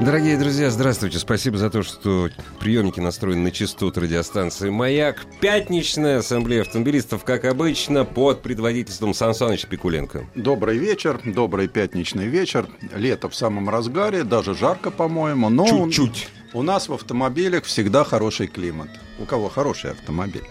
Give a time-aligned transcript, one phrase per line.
[0.00, 1.18] Дорогие друзья, здравствуйте.
[1.18, 5.26] Спасибо за то, что приемники настроены на частоту радиостанции «Маяк».
[5.42, 10.24] Пятничная ассамблея автомобилистов, как обычно, под предводительством Сан Саныча Пикуленко.
[10.34, 12.66] Добрый вечер, добрый пятничный вечер.
[12.94, 15.50] Лето в самом разгаре, даже жарко, по-моему.
[15.50, 16.28] Но Чуть-чуть.
[16.54, 18.88] У нас в автомобилях всегда хороший климат.
[19.18, 20.48] У кого хороший автомобиль.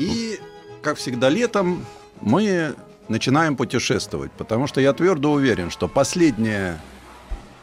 [0.00, 0.40] И,
[0.82, 1.86] как всегда, летом
[2.20, 2.74] мы
[3.08, 6.80] начинаем путешествовать, потому что я твердо уверен, что последняя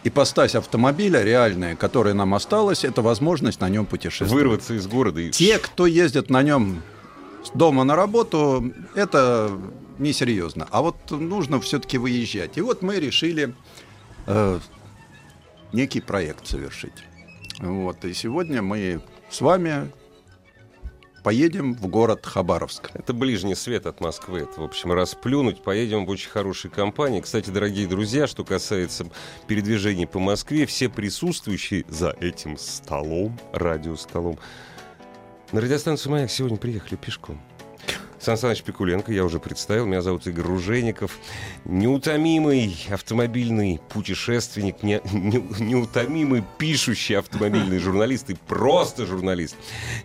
[0.04, 4.34] ипостась автомобиля реальная, которая нам осталась, это возможность на нем путешествовать.
[4.34, 5.22] Вырваться из города.
[5.22, 5.32] И...
[5.32, 6.82] Те, кто ездит на нем
[7.44, 9.52] с дома на работу, это
[10.00, 10.68] несерьезно.
[10.72, 12.58] А вот нужно все-таки выезжать.
[12.58, 13.54] И вот мы решили
[14.28, 14.60] э,
[15.74, 17.04] некий проект совершить.
[17.60, 18.04] Вот.
[18.06, 19.92] И сегодня мы с вами
[21.24, 22.92] поедем в город Хабаровск.
[22.94, 24.40] Это ближний свет от Москвы.
[24.40, 25.64] Это, в общем, расплюнуть.
[25.64, 27.22] Поедем в очень хорошей компании.
[27.22, 29.06] Кстати, дорогие друзья, что касается
[29.48, 34.38] передвижений по Москве, все присутствующие за этим столом, радиостолом,
[35.52, 37.42] на радиостанцию «Маяк» сегодня приехали пешком.
[38.22, 39.88] Сан Саныч Пикуленко, я уже представил.
[39.88, 41.18] Меня зовут Игорь Ружеников.
[41.66, 49.56] Неутомимый автомобильный путешественник, не, не, неутомимый пишущий автомобильный журналист и просто журналист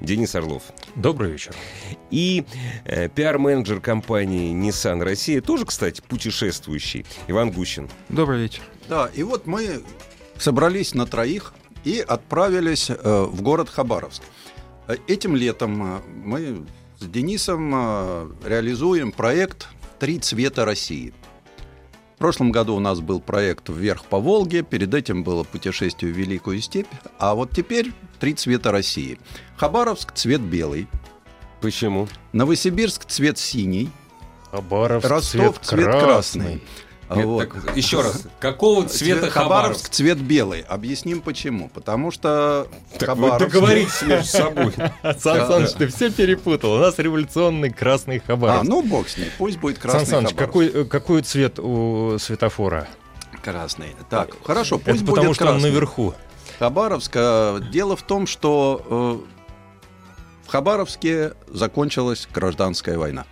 [0.00, 0.62] Денис Орлов.
[0.94, 1.54] Добрый вечер.
[2.10, 2.46] И
[2.86, 7.90] э, пиар-менеджер компании Nissan Россия, тоже, кстати, путешествующий, Иван Гущин.
[8.08, 8.62] Добрый вечер.
[8.88, 9.82] Да, и вот мы
[10.38, 11.52] собрались на троих
[11.84, 12.94] и отправились э,
[13.28, 14.22] в город Хабаровск.
[14.88, 16.66] Э, Этим летом э, мы
[16.98, 21.12] с Денисом э, реализуем проект «Три цвета России».
[22.14, 26.16] В прошлом году у нас был проект «Вверх по Волге», перед этим было путешествие в
[26.16, 26.86] Великую степь,
[27.18, 29.18] а вот теперь «Три цвета России».
[29.56, 30.88] Хабаровск– цвет белый,
[31.60, 32.08] Почему?
[32.32, 33.90] Новосибирск– цвет синий,
[34.50, 36.56] Хабаровск Ростов– цвет красный.
[36.56, 37.48] А Нет, вот.
[37.48, 38.24] так, еще раз.
[38.40, 39.88] Какого цвета Цвет- Хабаровск?
[39.90, 40.62] цвет белый.
[40.62, 41.68] Объясним почему.
[41.68, 42.66] Потому что
[42.98, 43.46] Так вы Хабаровск...
[43.54, 44.72] договоритесь между собой.
[45.18, 46.72] Сан Саныч, ты все перепутал.
[46.72, 48.68] У нас революционный красный А, Хабаровск.
[48.68, 50.36] ну бог с ней, пусть будет Сан красный Саныч, Хабаровск.
[50.38, 52.88] какой, э, какой цвет у светофора?
[53.42, 53.94] Красный.
[54.10, 55.70] Так, хорошо, пусть Это будет потому что он красный.
[55.70, 56.14] наверху.
[56.58, 57.12] Хабаровск.
[57.14, 63.24] э, Дело в том, что э, в Хабаровске закончилась гражданская война.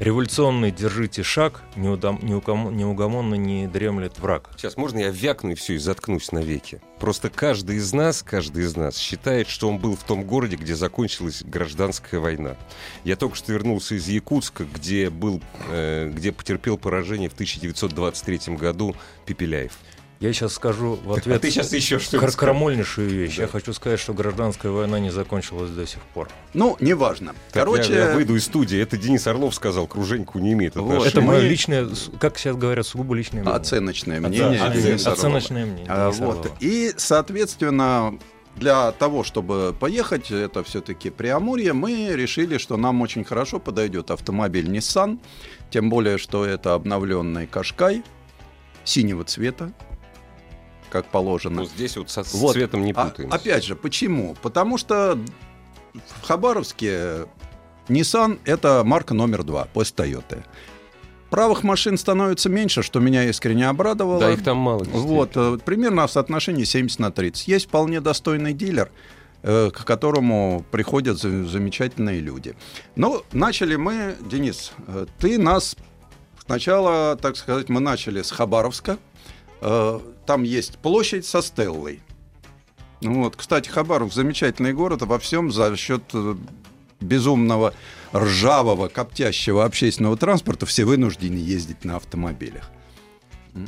[0.00, 4.50] Революционный держите шаг, неудам- неукому- неугомонно не дремлет враг.
[4.56, 6.80] Сейчас можно я вякну и все, и заткнусь навеки?
[6.98, 10.74] Просто каждый из нас, каждый из нас считает, что он был в том городе, где
[10.74, 12.56] закончилась гражданская война.
[13.04, 15.40] Я только что вернулся из Якутска, где был,
[15.70, 18.96] э, где потерпел поражение в 1923 году
[19.26, 19.78] Пепеляев.
[20.24, 23.38] Я сейчас скажу в ответ А ты сейчас еще что кар- крамольнейшую вещь.
[23.38, 26.30] Я хочу сказать, что гражданская война не закончилась до сих пор.
[26.54, 27.34] Ну, неважно.
[27.52, 28.80] Короче, я, я выйду из студии.
[28.80, 30.84] Это Денис Орлов сказал, круженьку не имеет Вот.
[30.84, 31.08] отношения.
[31.10, 31.86] Это мы- мое личное,
[32.18, 33.54] как сейчас говорят, сугубо личное мнение.
[33.60, 34.60] оценочное Оцен- мнение.
[34.62, 35.28] оцен- Дениса Орлова.
[35.36, 35.86] Оценочное мнение.
[35.90, 36.50] А, вот.
[36.60, 38.18] И, соответственно,
[38.56, 44.68] для того, чтобы поехать, это все-таки Преамурье, мы решили, что нам очень хорошо подойдет автомобиль
[44.74, 45.18] Nissan,
[45.68, 48.02] тем более, что это обновленный Кашкай
[48.84, 49.72] синего цвета,
[50.94, 51.62] как положено.
[51.62, 52.52] Ну, здесь вот со Вот.
[52.52, 53.34] цветом не А, путаемся.
[53.36, 54.36] опять же, почему?
[54.42, 55.18] Потому что
[55.92, 57.26] в Хабаровске
[57.88, 60.44] Nissan это марка номер два после Toyota.
[61.30, 64.20] Правых машин становится меньше, что меня искренне обрадовало.
[64.20, 64.84] Да, их там мало.
[64.84, 67.48] Вот, э, примерно в соотношении 70 на 30.
[67.48, 68.92] Есть вполне достойный дилер,
[69.42, 72.54] э, к которому приходят за- замечательные люди.
[72.94, 75.74] Ну, начали мы, Денис, э, ты нас
[76.46, 78.96] сначала, так сказать, мы начали с Хабаровска.
[79.60, 82.00] Э, Там есть площадь со Стеллой.
[83.00, 86.36] Ну Вот, кстати, Хабаровск замечательный город во всем за счет э,
[87.00, 87.74] безумного
[88.14, 92.70] ржавого, коптящего общественного транспорта все вынуждены ездить на автомобилях.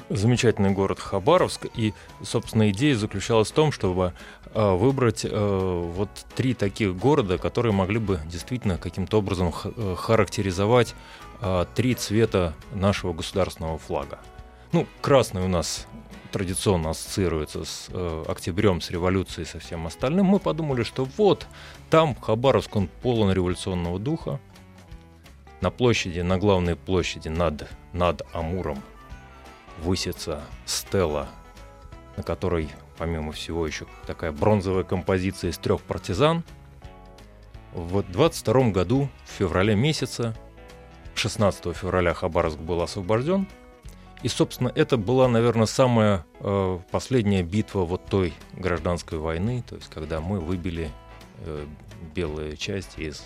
[0.08, 1.66] замечательный город Хабаровск.
[1.74, 1.92] И,
[2.22, 4.12] собственно, идея заключалась в том, чтобы
[4.54, 10.94] э, выбрать вот три таких города, которые могли бы действительно каким-то образом характеризовать
[11.74, 14.18] три цвета нашего государственного флага.
[14.72, 15.86] Ну, красный у нас
[16.32, 20.26] традиционно ассоциируется с э, октябрем, с революцией, со всем остальным.
[20.26, 21.46] Мы подумали, что вот
[21.88, 24.40] там Хабаровск, он полон революционного духа.
[25.60, 28.82] На площади, на главной площади над, над Амуром
[29.78, 31.28] высится стела,
[32.16, 36.44] на которой, помимо всего, еще такая бронзовая композиция из трех партизан.
[37.72, 40.34] В 22 году, в феврале месяце,
[41.14, 43.48] 16 февраля Хабаровск был освобожден,
[44.26, 49.88] И, собственно, это была, наверное, самая э, последняя битва вот той гражданской войны, то есть
[49.88, 50.90] когда мы выбили
[51.44, 51.64] э,
[52.12, 53.22] белые части из,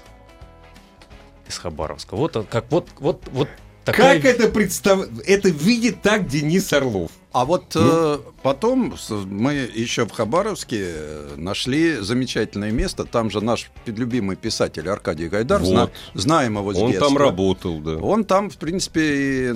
[1.48, 2.16] из Хабаровска.
[2.16, 3.48] Вот а, как вот вот вот
[3.86, 4.20] такая...
[4.20, 5.08] Как это представ...
[5.26, 7.12] Это видит так Денис Орлов.
[7.32, 7.82] А вот ну?
[7.84, 8.94] э, потом
[9.26, 13.04] мы еще в Хабаровске э, нашли замечательное место.
[13.04, 15.68] Там же наш любимый писатель Аркадий Гайдар, вот.
[15.68, 17.08] зна, знаем его с Он детства.
[17.08, 17.96] там работал, да.
[17.98, 19.54] Он там, в принципе,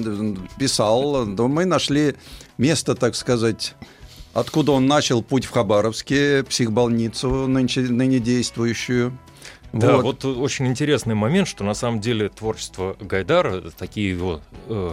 [0.56, 1.26] писал.
[1.26, 2.15] Но мы нашли
[2.59, 3.75] место, так сказать,
[4.35, 9.19] откуда он начал путь в Хабаровске, психбольницу, нынче, ныне действующую.
[9.73, 10.23] Да, вот.
[10.23, 14.93] вот очень интересный момент, что на самом деле творчество Гайдара, такие его э,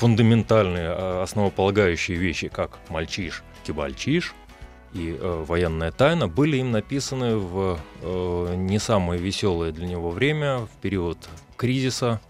[0.00, 4.34] фундаментальные, а, основополагающие вещи, как «Мальчиш», «Кибальчиш»,
[4.94, 10.60] и э, военная тайна были им написаны в э, не самое веселое для него время,
[10.60, 11.18] в период
[11.56, 12.20] кризиса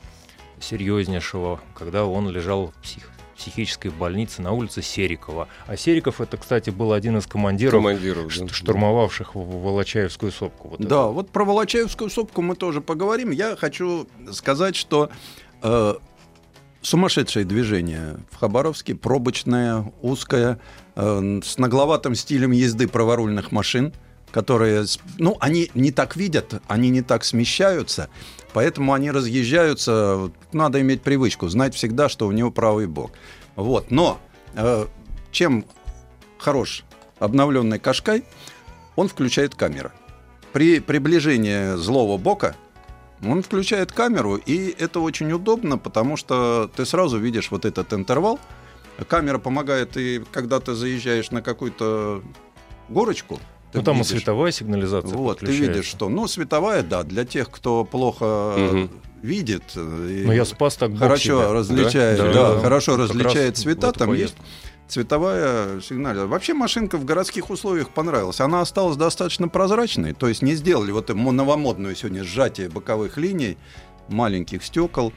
[0.60, 5.48] серьезнейшего, когда он лежал в псих, психической больнице на улице Серикова.
[5.66, 8.52] А Сериков это, кстати, был один из командиров, командиров ш- да.
[8.52, 10.68] штурмовавших Волочаевскую сопку.
[10.68, 11.06] Вот да, это.
[11.06, 13.30] вот про Волочаевскую сопку мы тоже поговорим.
[13.30, 15.08] Я хочу сказать, что
[15.62, 15.94] э,
[16.82, 20.60] сумасшедшее движение в Хабаровске, пробочное, узкое,
[20.96, 23.92] э, с нагловатым стилем езды праворульных машин,
[24.30, 24.84] которые,
[25.18, 28.08] ну, они не так видят, они не так смещаются,
[28.52, 30.30] поэтому они разъезжаются.
[30.52, 33.12] Надо иметь привычку, знать всегда, что у него правый бок.
[33.56, 34.20] Вот, но
[34.54, 34.86] э,
[35.32, 35.64] чем
[36.38, 36.84] хорош
[37.18, 38.24] обновленный Кашкай,
[38.96, 39.90] он включает камеру.
[40.52, 42.56] При приближении злого бока
[43.22, 48.38] он включает камеру, и это очень удобно, потому что ты сразу видишь вот этот интервал.
[49.08, 52.22] Камера помогает, и когда ты заезжаешь на какую-то
[52.88, 53.40] горочку,
[53.72, 55.16] ну, там видишь, и световая сигнализация.
[55.16, 56.08] Вот, ты видишь, что.
[56.08, 58.90] Ну, световая, да, для тех, кто плохо угу.
[59.22, 59.62] видит.
[59.74, 61.52] Но я спас так Хорошо себя.
[61.52, 63.92] различает, да, да, да, хорошо различает цвета.
[63.92, 64.36] Там есть
[64.90, 66.28] цветовая сигнализация.
[66.28, 68.40] Вообще машинка в городских условиях понравилась.
[68.40, 73.56] Она осталась достаточно прозрачной, то есть не сделали вот эту новомодную сегодня сжатие боковых линий,
[74.08, 75.12] маленьких стекол.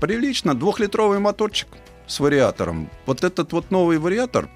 [0.00, 1.68] Прилично, двухлитровый моторчик
[2.06, 2.90] с вариатором.
[3.06, 4.48] Вот этот вот новый вариатор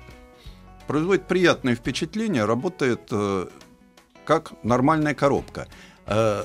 [0.86, 3.46] производит приятное впечатление, работает э,
[4.24, 5.68] как нормальная коробка.
[6.06, 6.44] Э,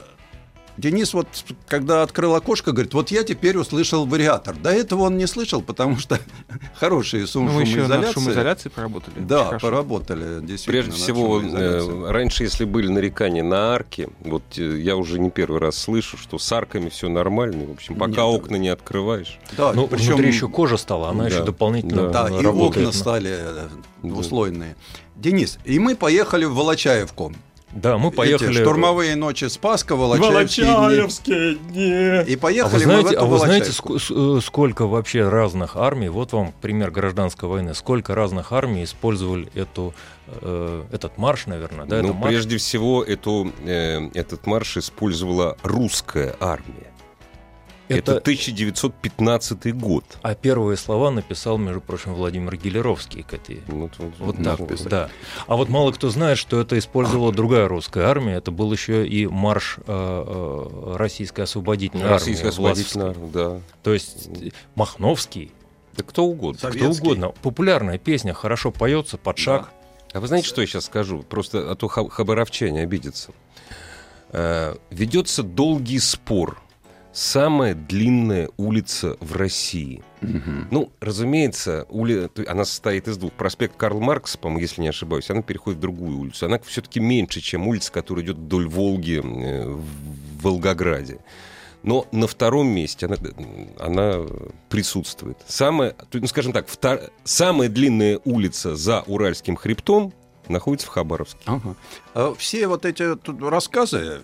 [0.78, 1.28] Денис вот,
[1.68, 4.56] когда открыл окошко, говорит, вот я теперь услышал вариатор.
[4.56, 6.20] До этого он не слышал, потому что
[6.76, 8.08] хорошие сум ну, шумоизоляции.
[8.08, 9.20] еще шумоизоляции поработали.
[9.20, 9.68] Да, Хорошо.
[9.68, 10.58] поработали.
[10.66, 15.60] Прежде всего, э, раньше, если были нарекания на арки, вот э, я уже не первый
[15.60, 17.66] раз слышу, что с арками все нормально.
[17.68, 19.40] В общем, пока Нет, окна не открываешь.
[19.56, 22.92] Да, ну, причем внутри еще кожа стала, она да, еще дополнительно Да, да и окна
[22.92, 23.68] стали э,
[24.02, 24.76] двуслойные.
[24.76, 25.22] Да.
[25.24, 27.32] Денис, и мы поехали в Волочаевку.
[27.76, 28.52] Да, мы поехали...
[28.52, 32.32] Эти штурмовые ночи Спаска, Волочаевские, Волочаевские дни.
[32.32, 35.76] И поехали а вы знаете, мы в эту А вы знаете, ск- сколько вообще разных
[35.76, 39.94] армий, вот вам пример гражданской войны, сколько разных армий использовали эту,
[40.28, 42.02] э, этот марш, наверное, да?
[42.02, 42.28] Ну, марш?
[42.30, 46.93] прежде всего, эту, э, этот марш использовала русская армия.
[48.00, 48.14] Это...
[48.14, 50.04] Это 1915 год.
[50.22, 53.62] А первые слова написал, между прочим, Владимир Гелеровский к этой.
[53.68, 55.10] Вот, вот, вот так, вот, да.
[55.48, 58.36] А вот мало кто знает, что это использовала другая русская армия.
[58.36, 62.50] Это был еще и марш э, э, российской освободительной Российская армии.
[62.50, 63.62] освободительная армия, да.
[63.84, 64.30] То есть
[64.76, 65.52] Махновский.
[65.96, 66.60] Да кто угодно.
[66.60, 66.80] Советский.
[66.80, 67.30] Кто угодно.
[67.42, 69.70] Популярная песня, хорошо поется, под шаг.
[70.12, 70.18] Да.
[70.18, 71.24] А вы знаете, что я сейчас скажу?
[71.24, 73.32] Просто а то хабаровчане обидятся.
[74.32, 76.62] Э, ведется долгий спор
[77.14, 80.04] самая длинная улица в России.
[80.22, 80.68] Угу.
[80.72, 82.30] Ну, разумеется, ули...
[82.48, 83.32] она состоит из двух.
[83.34, 86.48] Проспект Карл Маркс, по-моему, если не ошибаюсь, она переходит в другую улицу.
[86.48, 91.20] Она все-таки меньше, чем улица, которая идет вдоль Волги э, в Волгограде.
[91.84, 93.18] Но на втором месте она,
[93.80, 94.26] она
[94.70, 95.38] присутствует.
[95.48, 97.02] Самая, ну, скажем так, втор...
[97.26, 100.14] самая длинная улица за Уральским хребтом
[100.48, 101.40] находится в Хабаровске.
[101.46, 101.76] Ага.
[102.14, 103.04] А все вот эти
[103.50, 104.22] рассказы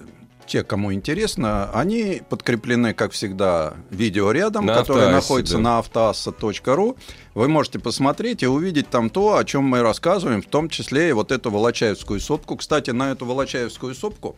[0.49, 5.59] те, кому интересно, они подкреплены, как всегда, видео рядом, на которое автоассе, находится да.
[5.61, 6.97] на автоасса.ру.
[7.35, 11.13] Вы можете посмотреть и увидеть там то, о чем мы рассказываем, в том числе и
[11.13, 12.57] вот эту Волочаевскую сопку.
[12.57, 14.35] Кстати, на эту Волочаевскую сопку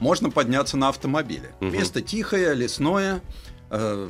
[0.00, 1.54] можно подняться на автомобиле.
[1.60, 1.70] Угу.
[1.70, 3.22] Место тихое, лесное.
[3.70, 4.08] Э,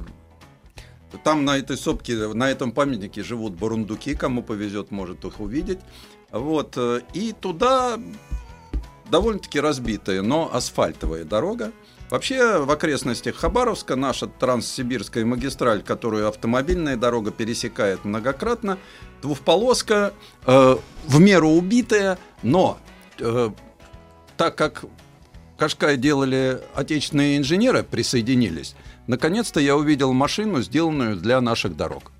[1.22, 5.78] там на этой сопке, на этом памятнике живут бурундуки, кому повезет, может их увидеть.
[6.32, 6.74] Вот.
[6.76, 7.98] Э, и туда
[9.10, 11.72] довольно-таки разбитая, но асфальтовая дорога.
[12.10, 18.78] Вообще в окрестностях Хабаровска наша транссибирская магистраль, которую автомобильная дорога пересекает многократно,
[19.22, 20.12] двухполоска,
[20.46, 22.78] э, в меру убитая, но
[23.18, 23.50] э,
[24.36, 24.84] так как
[25.56, 28.74] Кашкай делали отечественные инженеры, присоединились,
[29.06, 32.12] наконец-то я увидел машину, сделанную для наших дорог.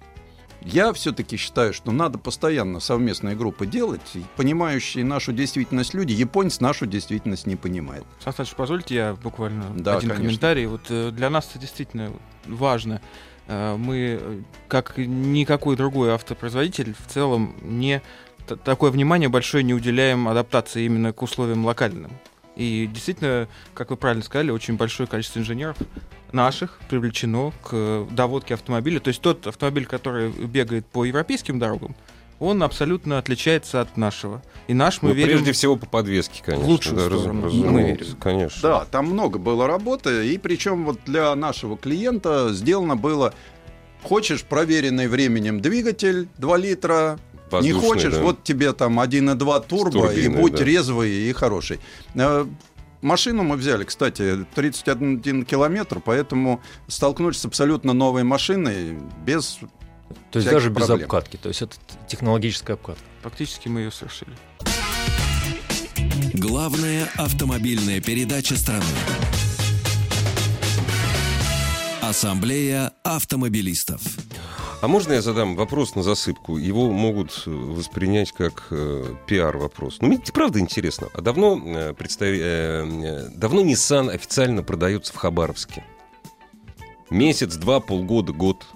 [0.64, 4.00] Я все-таки считаю, что надо постоянно совместные группы делать.
[4.36, 8.04] Понимающие нашу действительность люди, японец нашу действительность не понимает.
[8.24, 10.24] Саныч, позвольте я буквально Да, один конечно.
[10.24, 10.66] комментарий.
[10.66, 12.10] Вот э, для нас это действительно
[12.46, 13.00] важно.
[13.46, 18.00] Э, Мы, э, как никакой другой автопроизводитель, в целом не
[18.64, 22.10] такое внимание большое не уделяем адаптации именно к условиям локальным.
[22.56, 25.76] И действительно, как вы правильно сказали, очень большое количество инженеров
[26.32, 29.00] наших привлечено к э, доводке автомобиля.
[29.00, 31.94] То есть тот автомобиль, который бегает по европейским дорогам,
[32.40, 34.42] он абсолютно отличается от нашего.
[34.66, 35.28] И наш мы Ну, верим...
[35.30, 36.66] прежде всего по подвеске, конечно.
[36.66, 37.40] в лучшую да, раз- сторону.
[37.42, 38.16] Мы разумеется, верим.
[38.20, 38.62] Конечно.
[38.62, 43.32] Да, там много было работы, и причем вот для нашего клиента сделано было
[44.02, 47.18] Хочешь проверенный временем двигатель 2 литра,
[47.62, 48.20] не хочешь, да.
[48.20, 50.64] вот тебе там 1,2 турбо, и будь да.
[50.64, 51.80] резвый и хороший.
[52.14, 52.46] Э,
[53.04, 59.58] Машину мы взяли, кстати, 31 километр, поэтому столкнулись с абсолютно новой машиной без...
[60.30, 61.04] То есть даже без проблем.
[61.04, 61.36] обкатки.
[61.36, 61.76] То есть это
[62.08, 63.04] технологическая обкатка.
[63.22, 64.32] Фактически мы ее совершили.
[66.32, 68.84] Главная автомобильная передача страны.
[72.00, 74.00] Ассамблея автомобилистов.
[74.84, 76.58] А можно я задам вопрос на засыпку?
[76.58, 79.96] Его могут э, воспринять как э, пиар-вопрос.
[80.02, 81.08] Ну, мне правда интересно.
[81.14, 85.86] А давно, э, представи- э, э, давно Nissan официально продается в Хабаровске?
[87.08, 88.66] Месяц, два, полгода, год.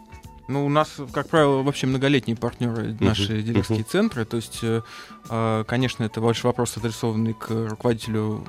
[0.48, 4.24] Ну, у нас, как правило, вообще многолетние партнеры наши дилерские центры.
[4.24, 4.82] То есть, э,
[5.28, 8.44] э, конечно, это больше вопрос, адресованный к руководителю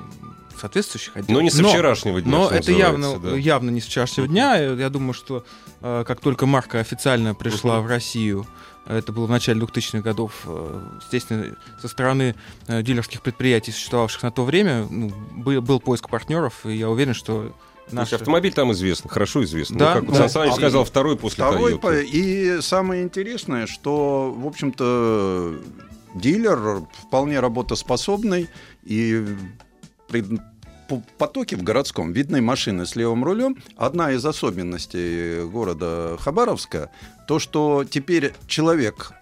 [0.58, 1.30] соответствующих отделов.
[1.30, 2.30] Но не со вчерашнего дня.
[2.30, 3.36] Но это явно, да.
[3.36, 4.56] явно не с вчерашнего дня.
[4.56, 5.44] Я думаю, что
[5.80, 8.46] э, как только марка официально пришла в Россию,
[8.86, 12.34] это было в начале 2000-х годов, э, естественно, со стороны
[12.66, 17.14] э, дилерских предприятий, существовавших на то время, ну, был, был поиск партнеров, и я уверен,
[17.14, 17.54] что
[17.90, 18.14] То есть наши...
[18.16, 19.76] автомобиль там известен, хорошо известен.
[19.76, 20.16] Да, ну, как да.
[20.16, 21.78] Сан Саныч сказал, второй после Второй, Toyota.
[21.78, 25.56] по- и самое интересное, что, в общем-то,
[26.14, 28.48] дилер вполне работоспособный,
[28.84, 29.24] и
[30.08, 30.24] при
[30.88, 33.56] по- потоке в городском видны машины с левым рулем.
[33.76, 36.90] Одна из особенностей города Хабаровска
[37.26, 39.12] то, что теперь человек,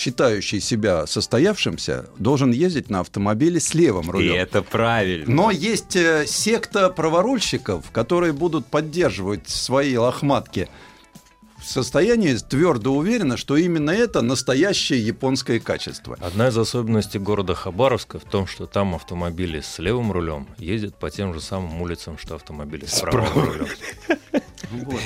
[0.00, 4.34] считающий себя состоявшимся, должен ездить на автомобиле с левым И рулем.
[4.34, 5.26] это правильно.
[5.30, 10.68] Но есть э, секта праворульщиков, которые будут поддерживать свои лохматки
[11.58, 16.16] в состоянии твердо уверенно, что именно это настоящее японское качество.
[16.18, 21.10] Одна из особенностей города Хабаровска в том, что там автомобили с левым рулем ездят по
[21.10, 23.68] тем же самым улицам, что автомобили с правым рулем.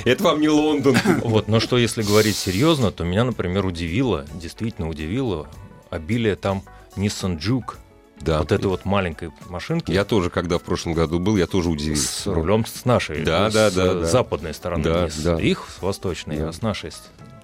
[0.05, 0.95] Это вам не Лондон.
[1.23, 5.47] Вот, но что если говорить серьезно, то меня, например, удивило, действительно удивило
[5.89, 6.63] обилие там
[6.95, 7.75] Nissan Juke,
[8.21, 8.39] Да.
[8.39, 12.07] вот этой вот маленькой машинки Я тоже, когда в прошлом году был, я тоже удивился.
[12.23, 14.05] с рулем с нашей, Да, с да, да, да.
[14.05, 15.39] западной стороны, Да, не с да.
[15.41, 16.49] их, с восточной, Да.
[16.49, 16.91] а с нашей.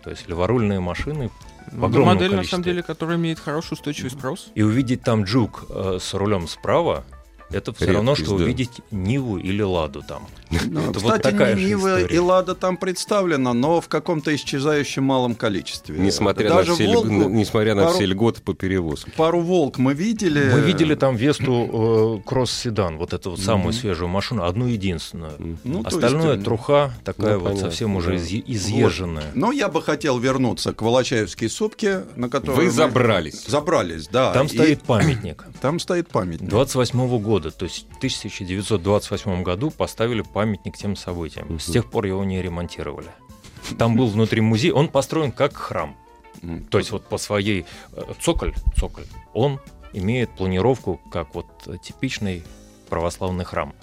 [0.04, 1.30] То есть леворульные машины.
[1.68, 2.50] в Ну, огромном модель, на количестве.
[2.56, 4.48] самом деле, которая имеет хороший устойчивый спрос.
[4.56, 7.04] И увидеть там Джук э, с рулем справа,
[7.52, 8.44] это все равно, Редкость, что да.
[8.46, 10.26] увидеть Ниву или Ладу там.
[10.70, 12.16] Ну, Это вот Кстати, такая Ни- же Нива история.
[12.16, 15.98] и Лада там представлена, но в каком-то исчезающем малом количестве.
[15.98, 19.12] Несмотря, Даже на все, льг- «Волгу», на- несмотря на пару- все льготы по перевозке.
[19.16, 20.52] пару «Волк» мы видели.
[20.54, 25.58] Мы видели там Весту э, кросс-седан, вот эту вот самую свежую машину, одну единственную.
[25.64, 28.16] Ну, Остальное есть, труха такая Ну, вот понятно, совсем уже да.
[28.18, 29.32] изъ- изъезженная.
[29.36, 33.46] Но я бы хотел вернуться к Волочаевской сопке, на которую Вы мы забрались.
[33.48, 34.34] Забрались, да.
[34.34, 35.46] Там И стоит памятник.
[35.62, 36.50] Там стоит памятник.
[36.50, 40.41] 28 года, то есть в 1928 году поставили памятник
[40.78, 41.60] тем событиям.
[41.60, 43.10] С тех пор его не ремонтировали.
[43.78, 45.96] Там был внутри музей, он построен как храм.
[46.70, 49.60] То есть вот по своей э, цоколь, цоколь, он
[49.94, 51.48] имеет планировку как вот
[51.84, 52.44] типичный
[52.90, 53.74] православный храм.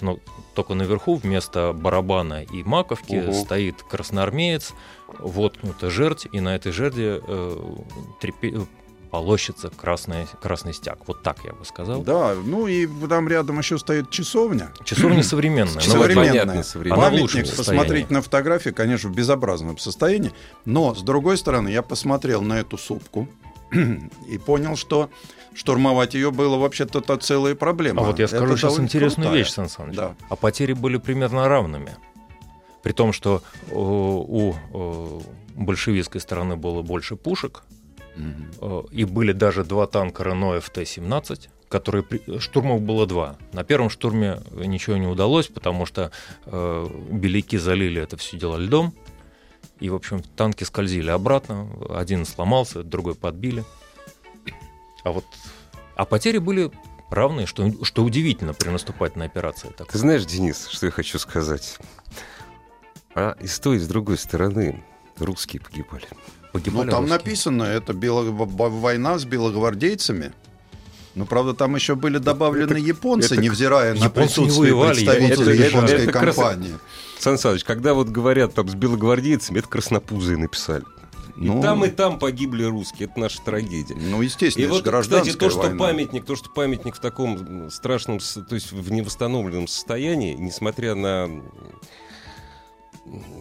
[0.00, 0.18] Но
[0.54, 3.32] только наверху вместо барабана и маковки Ого.
[3.32, 4.74] стоит красноармеец,
[5.18, 7.74] воткнута жердь, и на этой жерди э,
[8.20, 8.66] трепе-
[9.14, 10.98] полощется красный, красный стяг.
[11.06, 12.02] Вот так я бы сказал.
[12.02, 14.72] Да, ну и там рядом еще стоит часовня.
[14.84, 15.80] Часовня современная.
[15.80, 16.64] Современная.
[16.64, 17.10] современная.
[17.10, 20.32] Памятник, посмотреть на фотографии, конечно, в безобразном состоянии.
[20.64, 23.28] Но, с другой стороны, я посмотрел на эту сопку
[24.28, 25.10] и понял, что
[25.54, 28.02] штурмовать ее было вообще-то то целая проблема.
[28.02, 29.38] А вот я Это скажу сейчас довольно интересную крутая.
[29.38, 29.94] вещь, Сан Саныч.
[29.94, 30.16] Да.
[30.28, 31.96] А потери были примерно равными.
[32.82, 35.20] При том, что э, у э,
[35.54, 37.62] большевистской стороны было больше пушек,
[38.16, 42.04] Э, и были даже два танка Рено ФТ-17, которые
[42.38, 43.36] штурмов было два.
[43.52, 46.10] На первом штурме ничего не удалось, потому что
[46.46, 48.94] э, беляки залили это все дело льдом,
[49.80, 51.68] и, в общем, танки скользили обратно.
[51.90, 53.64] Один сломался, другой подбили.
[55.02, 55.24] А вот...
[55.96, 56.70] А потери были
[57.10, 59.68] равные, что, что удивительно при наступательной операции.
[59.76, 59.90] Так.
[59.90, 61.78] Ты знаешь, Денис, что я хочу сказать?
[63.14, 64.82] А и с той, и с другой стороны
[65.18, 66.06] русские погибали.
[66.54, 67.18] Погибали Ну, там русские.
[67.18, 70.32] написано, это бело- война с белогвардейцами.
[71.16, 74.94] Ну, правда, там еще были добавлены это- японцы, это- невзирая на японцы не присутствие воевали,
[74.94, 76.74] представителей это- японской это крас- компании.
[77.18, 80.82] Сан Саныч, когда вот говорят там с белогвардейцами, это краснопузые написали.
[81.36, 83.08] И Ну, там, и там погибли русские.
[83.08, 83.96] Это наша трагедия.
[83.96, 85.78] Ну, естественно, И вот, гражданская кстати, то, что война.
[85.78, 91.28] памятник, то, что памятник в таком страшном, то есть в невосстановленном состоянии, несмотря на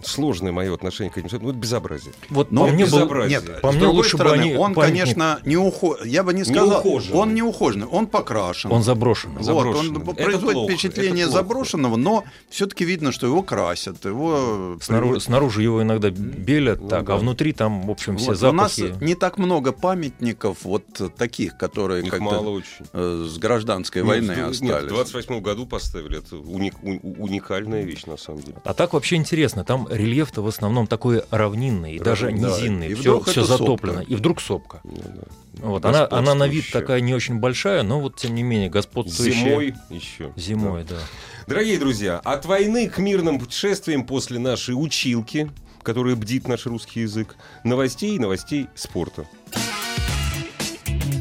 [0.04, 2.14] сложное мое отношение к этим, ну, это безобразие.
[2.30, 3.40] Вот по мне был- безобразие.
[3.42, 6.10] Нет, По с мне другой лучше бы стороны, они он, памятник- конечно, не ухоженный.
[6.12, 7.18] Я бы не сказал, ухоженный.
[7.18, 8.72] он не ухоженный, он покрашен.
[8.72, 9.32] он заброшен.
[9.34, 9.96] Вот, заброшенный.
[10.02, 11.44] он Это производит плохо, впечатление это плохо.
[11.48, 17.06] заброшенного, но все-таки видно, что его красят, его Снаружи, снаружи его иногда белят, Ну так,
[17.06, 17.14] да.
[17.16, 19.04] а внутри там, в общем, все Вот, У нас запахи.
[19.04, 20.84] не так много памятников вот
[21.18, 22.86] таких, которые как-то мало очень.
[22.94, 24.62] э, с гражданской Нет, войны в- остались.
[24.62, 26.18] Нет, в 28 году поставили.
[26.20, 26.76] Это уник-
[27.18, 28.58] уникальная вещь, на самом деле.
[28.64, 32.32] А так вообще интересно, там рельеф-то в основном такой равнинный, и даже да.
[32.32, 34.00] низинный, И все, все затоплено.
[34.00, 34.12] сопка.
[34.12, 34.82] И вдруг сопка.
[34.84, 35.22] Ну, да.
[35.68, 39.44] Вот, она, она на вид такая не очень большая, но вот тем не менее господствующая.
[39.44, 40.34] Зимой еще.
[40.36, 40.98] Зимой, да.
[41.46, 45.52] Дорогие друзья, от войны к мирным путешествиям после нашей училки,
[45.84, 49.26] которая бдит наш русский язык, новостей и новостей спорта.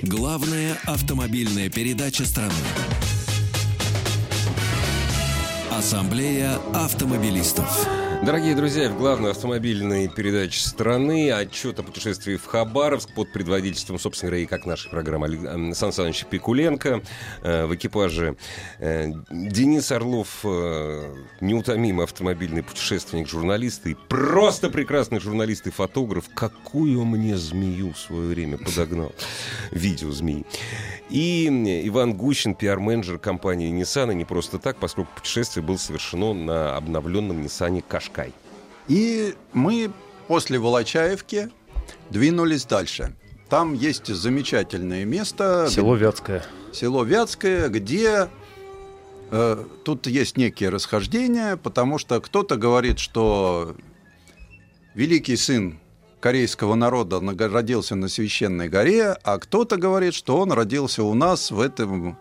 [0.03, 2.53] Главная автомобильная передача страны.
[5.71, 7.89] Ассамблея автомобилистов.
[8.25, 14.31] Дорогие друзья, в главной автомобильной передаче страны отчет о путешествии в Хабаровск под предводительством, собственно
[14.31, 17.03] говоря, и как нашей программы э, Сан Саныч Пикуленко.
[17.43, 18.37] Э, В экипаже
[18.79, 26.27] э, Денис Орлов, э, неутомимый автомобильный путешественник, журналист и просто прекрасный журналист и фотограф.
[26.33, 29.13] Какую мне змею в свое время подогнал.
[29.73, 30.47] Видео змеи.
[31.11, 31.49] И
[31.89, 37.43] Иван Гущин, пиар-менеджер компании Nissan, и не просто так, поскольку путешествие было совершено на обновленном
[37.43, 38.33] Ниссане Кашкай.
[38.89, 39.91] И мы
[40.29, 41.51] после Волочаевки
[42.11, 43.15] двинулись дальше.
[43.49, 46.43] Там есть замечательное место, Село Вятское.
[46.73, 48.29] село Вятское, где
[49.31, 53.77] э, тут есть некие расхождения, потому что кто-то говорит, что
[54.95, 55.79] великий сын
[56.21, 61.61] корейского народа родился на священной горе, а кто-то говорит, что он родился у нас в
[61.61, 62.17] этом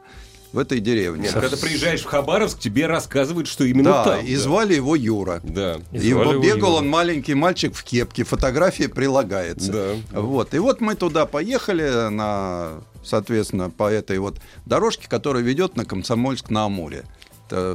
[0.53, 1.23] в этой деревне.
[1.23, 4.25] Нет, когда приезжаешь в Хабаровск, тебе рассказывают, что именно да, там.
[4.25, 5.39] и звали его Юра.
[5.43, 5.79] Да.
[5.91, 6.79] И его бегал Юра.
[6.79, 9.71] он маленький мальчик в кепке, фотография прилагается.
[9.71, 10.19] Да.
[10.19, 10.53] Вот.
[10.53, 16.49] И вот мы туда поехали на, соответственно, по этой вот дорожке, которая ведет на Комсомольск
[16.49, 17.03] на Амуре.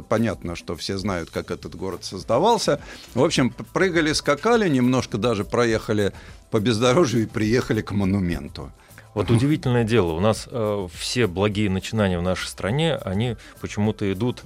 [0.09, 2.79] Понятно, что все знают, как этот город создавался.
[3.13, 6.13] В общем, прыгали, скакали, немножко даже проехали
[6.49, 8.71] по бездорожью и приехали к монументу.
[9.13, 14.43] Вот удивительное дело, у нас э, все благие начинания в нашей стране, они почему-то идут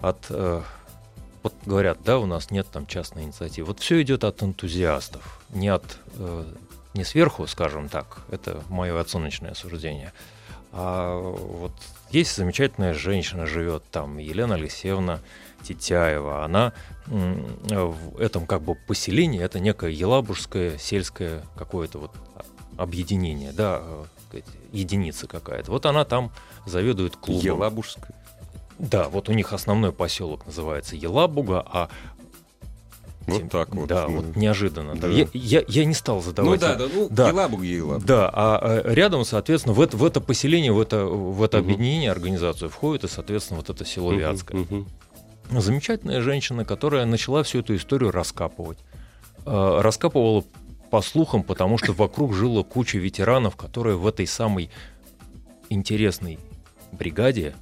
[0.00, 0.26] от...
[0.30, 0.62] э,
[1.42, 3.68] вот говорят, да, у нас нет там частной инициативы.
[3.68, 5.98] Вот все идет от энтузиастов, не от...
[6.14, 6.44] э,
[6.94, 10.14] не сверху, скажем так, это мое оценочное суждение,
[10.72, 11.72] а вот
[12.10, 15.20] есть замечательная женщина живет там, Елена Алексеевна
[15.62, 16.44] Титяева.
[16.44, 16.72] Она
[17.06, 22.12] в этом как бы поселении, это некое елабужское сельское какое-то вот
[22.76, 23.80] объединение, да,
[24.32, 24.40] э,
[24.72, 25.70] единица какая-то.
[25.70, 26.30] Вот она там
[26.66, 27.44] заведует клубом.
[27.44, 28.14] Елабужская.
[28.78, 31.88] Да, вот у них основной поселок называется Елабуга, а
[33.26, 33.88] Вот тем- так вот.
[33.88, 34.16] Да, Ну.
[34.20, 34.94] вот неожиданно.
[34.94, 35.08] да.
[35.08, 35.08] Да.
[35.08, 36.60] Я, я, я не стал Ну задавать.
[36.60, 37.28] да, да, ну, Да.
[37.30, 38.06] Елабуга, Елабуга.
[38.06, 41.66] Да, а э, рядом, соответственно, в это, в это поселение, в это, в это Мгм.
[41.66, 44.60] объединение, организацию входит и, соответственно, вот это село Мгм, Вятское.
[44.60, 44.86] мгм.
[45.50, 48.78] Замечательная женщина, которая начала всю эту историю раскапывать.
[49.44, 50.44] Э, Раскапывала
[50.90, 54.70] по слухам, потому что вокруг жило куча ветеранов, которые в этой самой
[55.68, 56.38] интересной
[56.92, 57.54] бригаде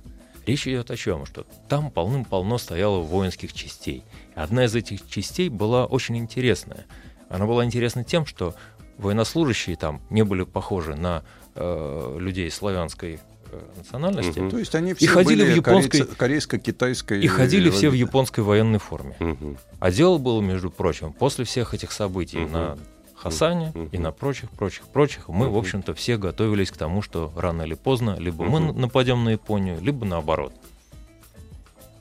[0.47, 1.27] Речь идет о чем?
[1.27, 4.03] Что там полным-полно стояло воинских частей.
[4.37, 6.87] И одна из этих частей была очень интересная.
[7.29, 8.55] Она была интересна тем, что
[8.99, 14.39] военнослужащие там не были похожи на э, людей славянской э, национальности.
[14.39, 14.51] Мгм.
[14.51, 17.21] То есть они все ходили были в японской- корейско-китайской...
[17.23, 19.17] И ходили все в японской военной форме.
[19.19, 19.57] Мгм.
[19.81, 22.53] А дело было, между прочим, после всех этих событий Мгм.
[22.53, 22.79] на
[23.25, 23.89] Хасане Мгм.
[23.91, 25.59] и на прочих, прочих, прочих, мы, в Мгм.
[25.59, 28.81] общем-то, все готовились к тому, что рано или поздно либо мы Мгм.
[28.81, 30.53] нападем на Японию, либо наоборот.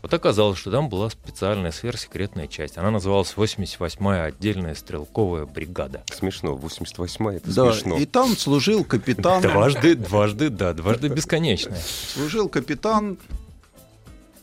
[0.02, 2.78] Вот оказалось, что там была специальная сверхсекретная часть.
[2.78, 6.04] Она называлась 88-я отдельная стрелковая бригада.
[6.14, 6.56] Смешно.
[6.56, 7.98] 88 это Да, смешно.
[7.98, 9.42] и там служил капитан...
[9.42, 11.80] Дважды, дважды, да, дважды бесконечная.
[12.14, 13.18] Служил капитан,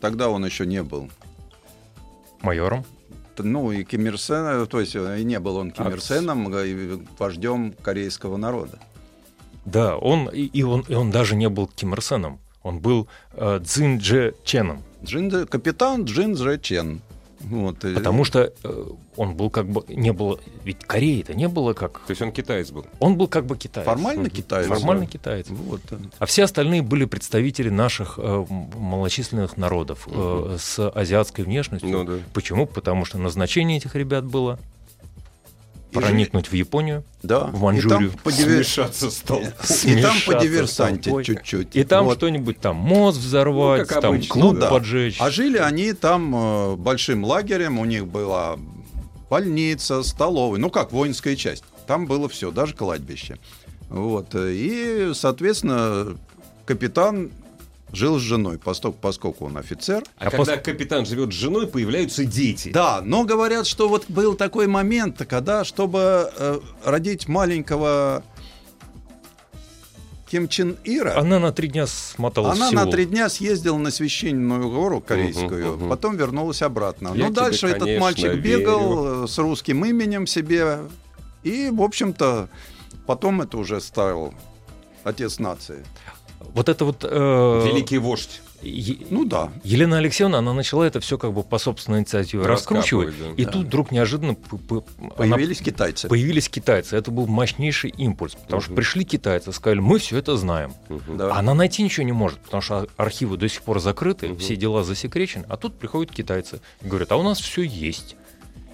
[0.00, 1.10] тогда он еще не был.
[2.40, 2.86] Майором.
[3.42, 6.52] Ну, и Ким Ир Сен, то есть э, и не был он Ким Ир Сеном,
[6.54, 8.78] э, вождем корейского народа.
[9.64, 12.38] Да, он и, и он, и он даже не был Ким Ир Сеном.
[12.62, 14.82] Он был э, Цзин Дже Ченом.
[15.04, 17.00] Джин, капитан Джин Дже Чен.
[17.40, 18.84] Вот, и- Потому что э,
[19.16, 22.70] он был как бы не было, ведь Кореи-то не было как, То есть он китаец
[22.70, 22.84] был.
[22.98, 23.86] он был как бы китаец.
[23.86, 24.66] формально китаец.
[24.66, 25.10] Формально да.
[25.10, 25.46] китаец.
[25.48, 25.80] Вот.
[26.18, 28.44] А все остальные были представители наших э,
[28.76, 31.90] малочисленных народов э, с азиатской внешностью.
[31.90, 32.12] Ну да.
[32.34, 32.66] Почему?
[32.66, 34.58] Потому что назначение этих ребят было
[35.92, 37.44] проникнуть в Японию, Да.
[37.44, 38.08] в Манчжурию.
[38.08, 39.48] И там по дивер- Смешаться с толпой.
[39.84, 41.76] И там по диверсанте чуть-чуть.
[41.76, 42.18] и там Вот.
[42.18, 44.68] что-нибудь там мост взорвать, Ну, там обычно, клуб Ну да.
[44.70, 45.16] поджечь.
[45.20, 48.56] А жили они там э, большим лагерем, у них была
[49.28, 51.64] больница, столовая, ну как воинская часть.
[51.86, 53.38] Там было все, даже кладбище.
[53.88, 54.34] Вот.
[54.34, 56.16] э, И, соответственно,
[56.66, 57.30] капитан
[57.92, 60.02] жил с женой, поскольку, поскольку он офицер.
[60.18, 62.70] А, А когда капитан живет с женой, появляются дети.
[62.70, 68.22] Да, но говорят, что вот был такой момент, когда, чтобы э, родить маленького
[70.30, 74.70] Ким Чен Ира, Она на три дня смоталась она на три дня съездила на священную
[74.70, 75.88] гору корейскую, Мгм, мгм.
[75.90, 77.08] потом вернулась обратно.
[77.08, 80.82] Я ну, тебе, дальше этот конечно, мальчик бегал э, с русским именем себе,
[81.42, 82.48] и, в общем-то,
[83.06, 84.32] потом это уже стал
[85.02, 85.84] отец нации.
[86.54, 87.04] Вот это вот...
[87.08, 88.40] э, Великий вождь.
[88.62, 89.50] Е- Ну да.
[89.64, 93.08] Елена Алексеевна, она начала это все как бы по собственной инициативе раскручивать.
[93.08, 93.50] Раскапывать, И да.
[93.52, 96.08] тут вдруг неожиданно п- п- она- Появились китайцы.
[96.08, 96.96] появились китайцы.
[96.96, 98.34] Это был мощнейший импульс.
[98.34, 98.76] Потому что Мгм.
[98.76, 100.74] пришли китайцы, сказали, мы все это знаем.
[100.88, 101.16] Мгм.
[101.16, 101.34] Да.
[101.36, 104.38] Она найти ничего не может, потому что архивы до сих пор закрыты, Мгм.
[104.38, 105.44] все дела засекречены.
[105.48, 108.16] А тут приходят китайцы и говорят, а у нас все есть.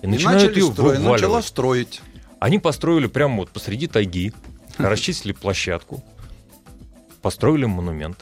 [0.03, 2.01] И И начинают ее строить, начала строить.
[2.41, 4.33] Они построили прямо вот посреди тайги,
[4.79, 6.03] расчистили площадку,
[7.27, 8.19] построили монумент.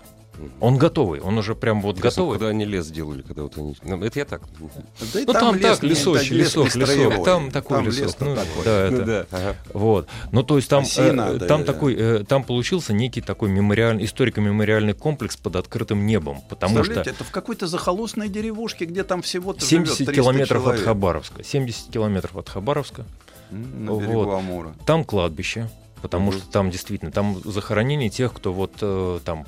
[0.61, 2.39] Он готовый, он уже прям вот Интересно, готовый.
[2.39, 3.77] Куда они лес делали, когда вот они...
[3.85, 4.41] Ну, Это я так.
[4.59, 8.03] Да Ну там, так, не- лесочек, лес лесок, не лесок, там такой Там лесок.
[8.07, 8.65] лес-то ну, такой.
[8.65, 9.27] да, Ну это- да.
[9.31, 9.57] Ага.
[9.75, 10.09] Вот.
[10.33, 11.73] Ну, то есть там, Осина, э, да, там да.
[11.75, 17.23] такой, э, там получился некий такой мемориальный, историко-мемориальный комплекс под открытым небом, потому что это
[17.25, 20.85] в какой-то захолустной деревушке, где там всего-то 70 живет 300 километров от человек.
[20.87, 23.05] Хабаровска, 70 километров от Хабаровска,
[23.51, 24.35] На берегу Вот.
[24.39, 24.75] Амура.
[24.87, 25.69] там кладбище,
[26.05, 29.47] потому что там действительно, там захоронение тех, кто вот э, там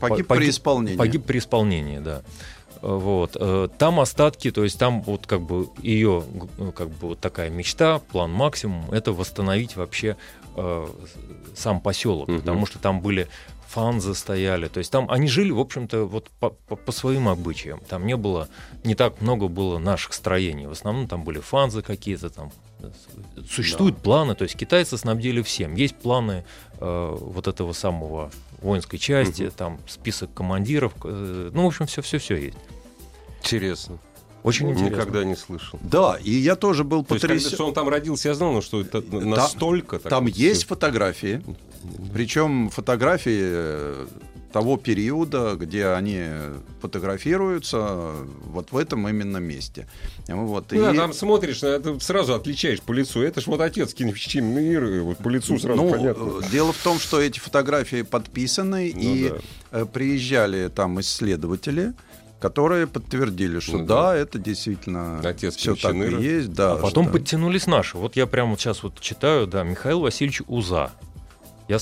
[0.00, 0.96] Погиб по- при исполнении.
[0.96, 2.22] Погиб при исполнении, да.
[2.80, 3.36] Э, Вот.
[3.38, 6.24] Э, Там остатки, то есть там вот как бы ее
[6.74, 10.16] как бы вот такая мечта, план максимум, это восстановить вообще
[10.56, 10.86] э,
[11.54, 12.38] сам поселок, Мгм.
[12.40, 13.28] потому что там были
[13.68, 17.80] фанзы стояли, то есть там они жили, в общем-то, вот по, по- по своим обычаям.
[17.86, 18.48] Там не было,
[18.82, 20.66] не так много было наших строений.
[20.66, 22.50] В основном там были фанзы какие-то там.
[22.80, 22.90] Э,
[23.50, 25.74] Существуют планы, то есть китайцы снабдили всем.
[25.74, 26.44] Есть планы
[26.80, 29.50] э, вот этого самого воинской части, Мгм.
[29.52, 32.56] там список командиров, э, ну, в общем, все-все-все есть.
[33.42, 33.98] Интересно.
[34.44, 34.94] Очень интересно.
[34.94, 35.78] Никогда не слышал.
[35.82, 37.54] Да, и я тоже был То есть, когда, потрясен.
[37.56, 39.98] что он там родился, я знал, но что это настолько...
[39.98, 41.42] так Там вот есть фотографии,
[42.14, 44.06] причем фотографии э,
[44.52, 46.22] того периода, где они
[46.80, 48.12] фотографируются
[48.46, 49.86] вот в этом именно месте.
[50.26, 50.66] Вот.
[50.72, 53.22] Ну да, и- там смотришь, на это сразу отличаешь по лицу.
[53.22, 56.40] Это ж вот отец Кинфичим Мир, вот по лицу сразу ну, понятно.
[56.42, 59.36] э, дело в том, что эти фотографии подписаны, Ну и да.
[59.80, 61.92] э, приезжали там исследователи,
[62.40, 64.16] которые подтвердили, что Ну да, да.
[64.16, 66.52] это действительно Отец все так и есть.
[66.52, 67.96] Да, А потом что- подтянулись наши.
[67.98, 70.90] Вот я прямо сейчас вот читаю, да, Михаил Васильевич Уза.
[71.68, 71.78] Я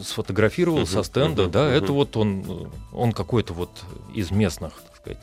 [0.00, 1.72] сфотографировал Мгм, со стенда, мгм, да, мгм.
[1.74, 5.18] это вот он, он какой-то вот из местных, так сказать.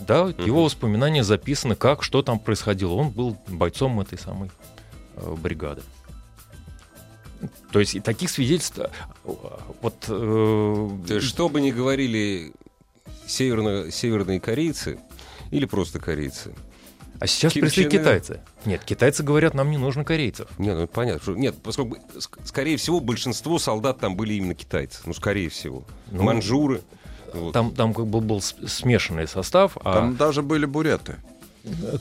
[0.00, 2.94] Да, его воспоминания записаны, как, что там происходило.
[2.94, 4.50] Он был бойцом этой самой
[5.16, 5.82] э, бригады.
[7.70, 8.88] То есть и таких свидетельств, э,
[9.80, 12.52] вот э, То есть, что бы ни говорили
[13.26, 14.98] северно- северные корейцы
[15.52, 16.54] или просто корейцы.
[17.22, 18.40] А сейчас Ким пришли Чен китайцы.
[18.64, 20.48] Нет, китайцы говорят, нам не нужно корейцев.
[20.58, 21.22] Нет, ну понятно.
[21.22, 24.98] что- нет, поскольку, ск- скорее всего, большинство солдат там были именно китайцы.
[25.06, 25.84] Ну, скорее всего.
[26.10, 26.82] Ну, Манжуры.
[27.32, 27.52] Вот.
[27.52, 31.14] Там, там как бы был смешанный состав, а Там даже были буряты.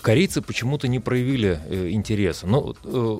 [0.01, 2.47] корейцы почему-то не проявили э, интереса.
[2.47, 3.19] Ну, э,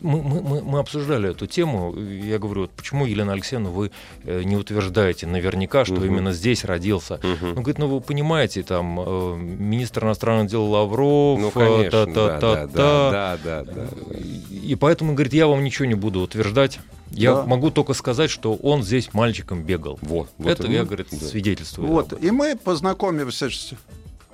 [0.00, 1.94] мы, мы- мы- мы обсуждали эту тему.
[1.96, 3.90] Я говорю, вот почему, Елена Алексеевна, вы
[4.24, 6.04] э, не утверждаете наверняка, что Мгм.
[6.06, 7.20] именно здесь родился?
[7.22, 7.48] Мгм.
[7.48, 12.12] Ну, говорит, ну вы понимаете, там э, министр иностранных дел Лавров, Ну, э, конечно, да,
[12.38, 12.66] та-та-та-та.
[12.66, 14.16] да, да, да, да.
[14.50, 16.78] И поэтому, говорит, я вам ничего не буду утверждать.
[17.10, 17.42] Я Да.
[17.44, 19.98] могу только сказать, что он здесь мальчиком бегал.
[20.00, 21.18] Вот, вот Это, и- я, говорит, да.
[21.18, 21.88] свидетельствую.
[21.88, 22.12] Вот.
[22.22, 23.48] И мы познакомимся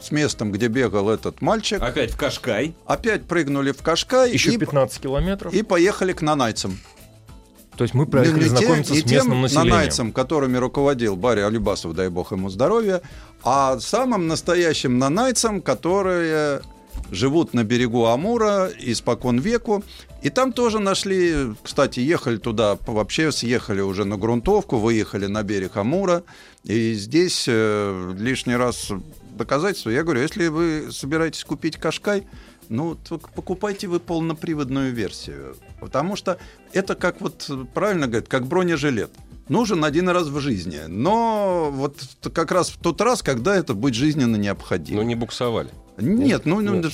[0.00, 1.82] с, местом, где бегал этот мальчик.
[1.82, 2.74] Опять в Кашкай.
[2.86, 5.52] Опять прыгнули в Кашкай Еще и, 15 километров.
[5.52, 6.78] и поехали к нанайцам.
[7.76, 9.70] То есть мы приехали Не- не знакомиться тем- с не местным тем населением.
[9.70, 13.02] нанайцам, которыми руководил Барри Алюбасов, дай бог ему здоровья,
[13.44, 16.60] а самым настоящим нанайцам, которые
[17.12, 19.84] живут на берегу Амура испокон веку.
[20.22, 25.76] И там тоже нашли, кстати, ехали туда, вообще съехали уже на грунтовку, выехали на берег
[25.76, 26.24] Амура.
[26.64, 28.90] И здесь э, лишний раз
[29.38, 29.90] доказательство.
[29.90, 32.26] Я говорю, если вы собираетесь купить Кашкай,
[32.68, 32.96] ну,
[33.34, 35.56] покупайте вы полноприводную версию.
[35.80, 36.38] Потому что
[36.72, 39.10] это как вот, правильно говорят, как бронежилет.
[39.48, 40.80] Нужен один раз в жизни.
[40.88, 42.02] Но вот
[42.34, 45.00] как раз в тот раз, когда это будет жизненно необходимо.
[45.00, 45.70] Но не буксовали.
[45.96, 46.92] Нет, ну, ну, Нет.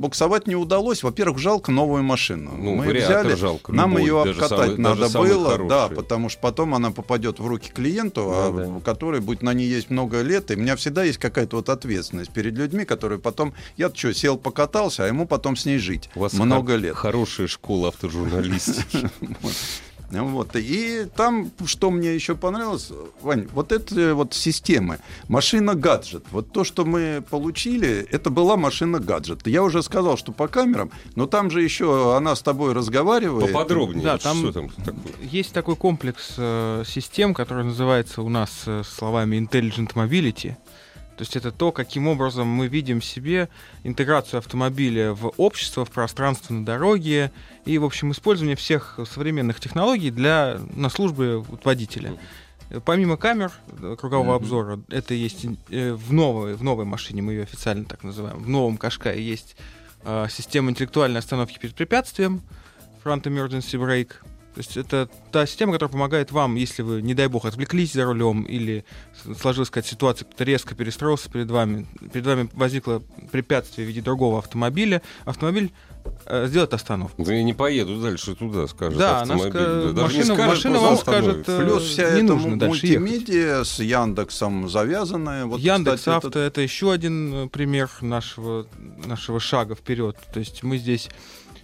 [0.00, 1.02] Буксовать не удалось.
[1.02, 2.52] Во-первых, жалко новую машину.
[2.56, 5.96] Ну, Мы взяли, жалко, нам любой, ее обкатать самый- надо было, да, хороший.
[5.96, 8.84] потому что потом она попадет в руки клиенту, а, Ну да.
[8.84, 10.50] который будет на ней есть много лет.
[10.50, 14.36] И у меня всегда есть какая-то вот ответственность перед людьми, которые потом, я что, сел
[14.38, 16.96] покатался, а ему потом с ней жить У вас много лет.
[16.96, 19.10] Хорошая школа автожурналистики.
[20.10, 20.56] Вот.
[20.56, 22.90] И там, что мне еще понравилось,
[23.22, 24.98] Вань, вот это вот системы.
[25.28, 26.24] Машина-гаджет.
[26.32, 29.46] Вот то, что мы получили, это была машина-гаджет.
[29.46, 33.52] Я уже сказал, что по камерам, но там же еще она с тобой разговаривает.
[33.52, 34.04] Поподробнее.
[34.04, 35.12] Да, там- Что там такое?
[35.22, 40.56] Есть такой комплекс э, систем, который называется у нас э, словами Intelligent Mobility.
[41.20, 43.50] То есть это то, каким образом мы видим себе
[43.84, 47.30] интеграцию автомобиля в общество, в пространство на дороге
[47.66, 52.16] и, в общем, использование всех современных технологий для, на службе водителя.
[52.86, 53.52] Помимо камер
[53.82, 54.44] э, кругового Мгм.
[54.44, 58.48] обзора, это есть э, в новой, в новой машине, мы ее официально так называем, в
[58.48, 59.56] новом Кашкае есть
[60.04, 62.40] э, система интеллектуальной остановки перед препятствием,
[63.04, 64.12] Front Emergency Brake.
[64.54, 68.04] То есть это та система, которая помогает вам, если вы, не дай бог, отвлеклись за
[68.04, 68.84] рулем или
[69.40, 74.38] сложилась какая-то ситуация, кто-то резко перестроился перед вами, перед вами возникло препятствие в виде другого
[74.38, 75.70] автомобиля, автомобиль
[76.26, 77.22] э, сделает остановку.
[77.24, 79.60] Да я не поеду дальше туда, скажет Да, она автомобиль.
[79.60, 82.58] ска- Да даже не машина- скажет, машина вам скажет, э, Плюс вся не эта нужно
[82.58, 83.00] дальше ехать.
[83.08, 85.44] мультимедиа с Яндексом завязанная.
[85.46, 88.66] Вот, Яндекс кстати, Авто это- это еще один э, пример нашего,
[89.06, 90.16] нашего шага вперед.
[90.34, 91.08] То есть мы здесь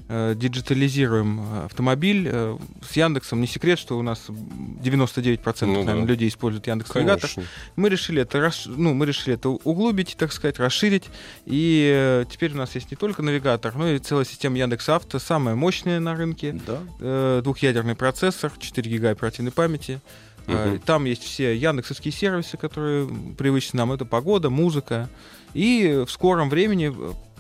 [0.09, 2.29] э, диджитализируем э, автомобиль.
[2.31, 2.57] Э,
[2.89, 5.85] с Яндексом не секрет, что у нас 99% Ну да.
[5.85, 7.31] наверное, людей используют Яндекс Навигатор.
[7.77, 11.05] Мы решили это, расш- ну, мы решили это углубить, так сказать, расширить.
[11.45, 15.19] И э, теперь у нас есть не только навигатор, но и целая система Яндекс Авто,
[15.19, 16.59] самая мощная на рынке.
[16.67, 16.81] Да.
[17.01, 20.01] Э, двухъядерный процессор, 4 гига оперативной памяти.
[20.47, 20.79] Мгм.
[20.79, 23.91] Там есть все яндексовские сервисы, которые привычны нам.
[23.91, 25.09] Это погода, музыка.
[25.55, 26.93] И в скором времени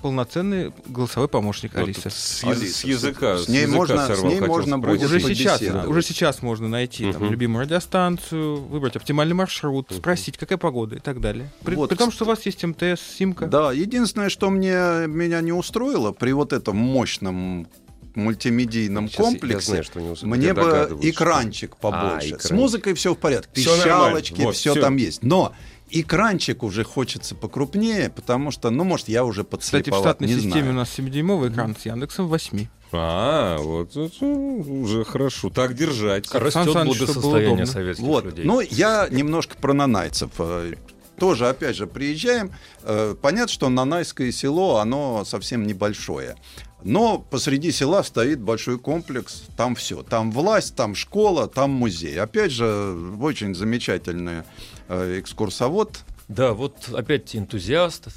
[0.03, 2.11] полноценный голосовой помощник Вот Алисы.
[2.11, 3.39] С, Алиса, с языка.
[3.39, 6.69] с ней языка можно- с сорвал, ней хотел можно будет Уже сейчас, уже сейчас можно
[6.69, 7.33] найти там, Мгм.
[7.33, 9.99] любимую радиостанцию, выбрать оптимальный маршрут, Мгм.
[9.99, 11.51] спросить, какая погода и так далее.
[11.65, 13.47] При, Вот, при том, что у вас есть МТС, симка.
[13.47, 17.67] Да, единственное, что мне, меня не устроило при вот этом мощном
[18.15, 22.17] мультимедийном Сейчас комплексе, знаю, что не мне бы что- экранчик побольше.
[22.17, 22.51] А, С экранчик.
[22.53, 23.51] музыкой все в порядке.
[23.53, 24.81] Пищалочки, Вот, все всё.
[24.81, 25.23] там есть.
[25.23, 25.53] Но
[25.91, 30.35] экранчик уже хочется покрупнее, потому что, ну, может, я уже Кстати, в подслеповат, штатной не
[30.35, 30.71] системе знаю.
[30.71, 32.67] у нас 7-дюймовый экран с Яндексом 8.
[32.93, 35.51] А, вот это уже хорошо.
[35.51, 36.27] Так держать.
[36.27, 38.25] Сан Растет было благосостояние советских Вот.
[38.25, 38.45] людей.
[38.45, 40.31] Ну, я немножко про нанайцев.
[40.39, 40.75] Э,
[41.19, 42.53] Тоже, опять же, приезжаем.
[42.83, 46.37] Э, Понятно, что Нанайское село, оно совсем небольшое.
[46.85, 50.03] Но посреди села стоит большой комплекс, там все.
[50.03, 52.21] Там власть, там школа, там музей.
[52.21, 54.45] Опять же, очень замечательный э,
[54.89, 56.01] экскурсовод.
[56.29, 58.09] Да, вот опять энтузиаст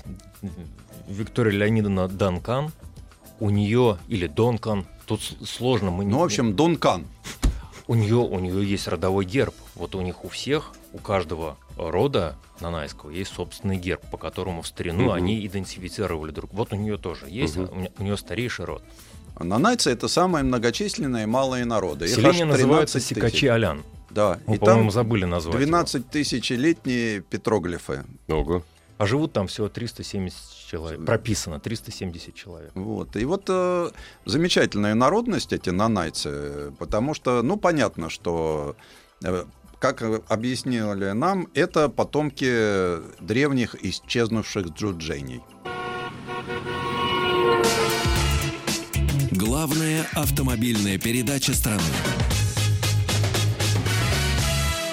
[1.08, 2.72] Виктория Леонидовна Данкан.
[3.40, 5.92] У нее, или Донкан, тут сложно.
[5.92, 7.06] Мы не- Ну, в общем, Дункан.
[7.88, 9.56] У нее, у нее есть родовой герб.
[9.76, 14.68] Вот у них у всех, у каждого рода нанайского есть собственный герб, по которому в
[14.68, 15.12] старину Мгм.
[15.14, 16.54] они идентифицировали друг.
[16.54, 17.62] Вот у нее тоже есть, а
[17.98, 18.84] у, нее, старейший род.
[19.40, 22.08] Нанайцы— это самые многочисленные малые народы.
[22.10, 23.44] Селение называется 13 Сикачи тысяч.
[23.46, 23.84] Алян.
[24.10, 25.56] Да, Мы, и по-моему, там забыли назвать.
[25.56, 25.66] его.
[25.66, 28.06] 12 тысячелетние петроглифы.
[28.28, 28.64] Ого.
[28.98, 30.38] А живут там всего 370
[30.70, 31.06] человек.
[31.06, 32.72] Прописано 370 человек.
[32.76, 33.16] Вот.
[33.16, 33.90] И вот э,
[34.26, 38.76] замечательная народность эти нанайцы, потому что, ну, понятно, что,
[39.24, 39.46] э,
[39.80, 45.42] как объяснили нам, это потомки древних исчезнувших джуджений.
[49.32, 51.82] Главная автомобильная передача страны.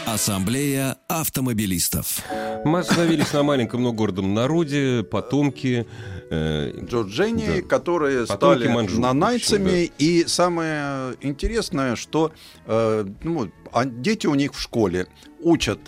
[0.07, 2.23] Ассамблея автомобилистов.
[2.65, 5.85] Мы остановились на маленьком, но гордом народе, потомки.
[6.31, 7.69] э, Джуджени, Да.
[7.69, 9.91] которые Потомки стали маньчжур, нанайцами.
[9.99, 12.33] И самое интересное, что
[12.67, 15.09] э, ну, а дети у них в школе
[15.41, 15.79] учат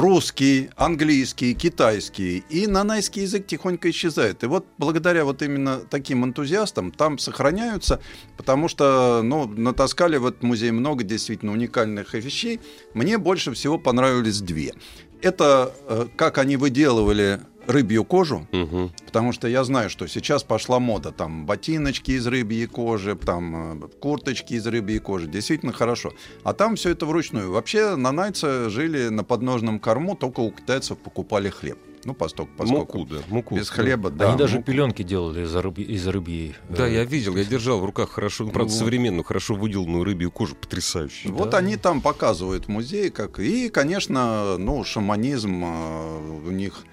[0.00, 4.42] русский, английский, китайский, и нанайский язык тихонько исчезает.
[4.42, 8.00] И вот благодаря вот именно таким энтузиастам там сохраняются,
[8.36, 12.60] потому что, ну, натаскали в этот музей много действительно уникальных вещей.
[12.94, 14.72] Мне больше всего понравились две.
[15.20, 18.92] Это э, как они выделывали рыбью кожу, мгм.
[19.06, 23.88] Потому что я знаю, что сейчас пошла мода, там ботиночки из рыбьей кожи, там э,
[24.00, 26.12] курточки из рыбьей кожи, действительно хорошо.
[26.44, 27.50] А там все это вручную.
[27.50, 31.78] Вообще нанайцы жили на подножном корму, только у китайцев покупали хлеб.
[32.04, 33.20] Ну, поскольку, поскольку Муку, да.
[33.28, 33.56] Муку.
[33.56, 34.30] без хлеба, да.
[34.30, 34.66] Они даже муку.
[34.72, 35.78] пеленки делали из, рыб...
[35.78, 36.54] из рыбьей.
[36.70, 40.30] Да, э, я видел, я держал в руках хорошо, ну, правда, современную, хорошо выделанную рыбью
[40.30, 41.34] кожу, потрясающую.
[41.34, 41.58] Вот Да.
[41.58, 46.84] они там показывают в музее, как и, конечно, ну шаманизм э, у них,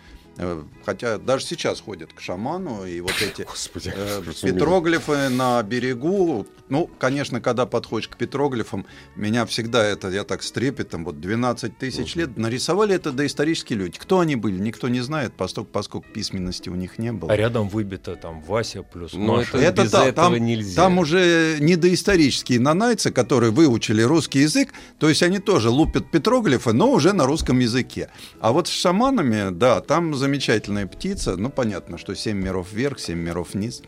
[0.86, 6.46] хотя даже сейчас ходят к шаману и вот эти Господи, э, петроглифы на берегу.
[6.70, 11.78] Ну, конечно, когда подходишь к петроглифам, меня всегда это, я так с трепетом, вот 12
[11.78, 13.98] тысяч лет, нарисовали это доисторические люди.
[13.98, 17.32] Кто они были, никто не знает, поскольку, поскольку письменности у них не было.
[17.32, 19.58] А рядом выбито там Вася плюс Ну, Маша.
[19.58, 20.76] это- без этого там, нельзя.
[20.82, 26.74] Там уже не доисторические нанайцы, которые выучили русский язык, то есть они тоже лупят петроглифы,
[26.74, 28.10] но уже на русском языке.
[28.42, 33.20] А вот с шаманами, да, там замечательная птица, ну понятно, что семь миров вверх, семь
[33.20, 33.82] миров вниз.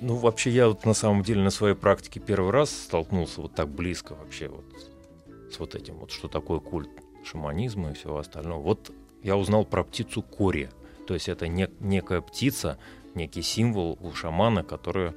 [0.00, 3.68] Ну, вообще, я вот на самом деле на своей практике первый раз столкнулся вот так
[3.68, 4.64] близко вообще вот
[5.52, 6.88] с вот этим вот, что такое культ
[7.24, 8.60] шаманизма и всего остального.
[8.62, 8.90] Вот
[9.22, 10.70] я узнал про птицу Кори.
[11.06, 12.78] То есть это не- некая птица,
[13.14, 15.14] некий символ у шамана, которая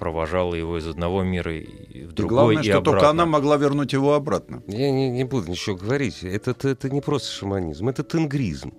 [0.00, 3.10] провожала его из одного мира и в И другой, главное, и что только обратно.
[3.10, 4.62] она могла вернуть его обратно.
[4.66, 6.22] Я не, не буду ничего говорить.
[6.24, 8.72] Это, это, это не просто шаманизм, это тенгризм.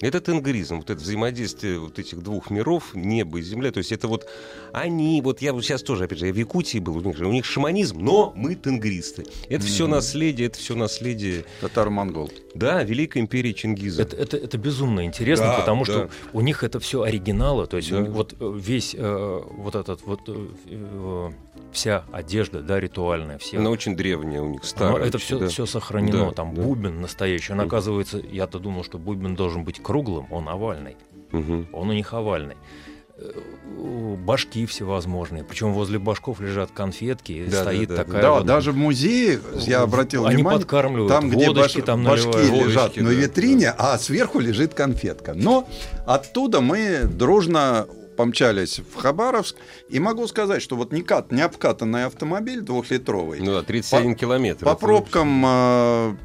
[0.00, 3.70] Это тенгризм, вот это взаимодействие вот этих двух миров, небо и земля.
[3.72, 4.26] То есть это вот
[4.72, 7.32] они, вот я вот сейчас тоже, опять же, я в Якутии был, у них, у
[7.32, 9.24] них шаманизм, но мы тенгристы.
[9.48, 9.92] Это все Мгм.
[9.92, 12.30] наследие, это все наследие, Татар-монгол.
[12.54, 14.02] да, Великой империи Чингиза.
[14.02, 15.92] Это, это, это безумно интересно, Да, потому да.
[15.92, 18.02] что у них это все оригиналы, то есть Да.
[18.02, 21.30] вот э, весь э, вот этот вот э, э,
[21.72, 23.58] вся одежда, да, ритуальная, все.
[23.58, 25.04] Она очень древняя у них, старая.
[25.06, 25.48] это очень, все, да.
[25.48, 26.60] все сохранено, Да, там да.
[26.62, 27.52] бубен настоящий.
[27.52, 30.96] Он, оказывается, я-то думал, что бубен должен быть круглым, он овальный.
[31.30, 31.68] Мгм.
[31.72, 32.56] Он у них овальный.
[33.18, 33.30] Э,
[34.18, 38.72] Башки всевозможные, причем возле башков лежат конфетки, Да, стоит да, да, такая Да, вот- даже
[38.72, 42.66] в музее, я обратил Они внимание, подкармливают, там, где водочки баш- там башки наливают.
[42.66, 45.34] лежат Водочки, на да, витрине, а сверху лежит конфетка.
[45.34, 45.68] Но
[46.06, 49.56] оттуда мы дружно помчались в Хабаровск.
[49.90, 54.64] И могу сказать, что вот не, кат, не обкатанный автомобиль двухлитровый, Ну да, 31 километр.
[54.64, 56.16] по пробкам э,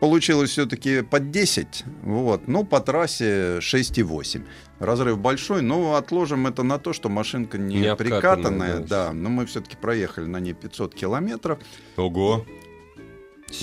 [0.00, 4.42] получилось все-таки под 10, вот, ну, по трассе 6,8.
[4.78, 9.06] Разрыв большой, но отложим это на то, что машинка не, Не прикатанная, да.
[9.06, 11.58] да, но мы все-таки проехали на ней 500 километров.
[11.96, 12.44] Ого.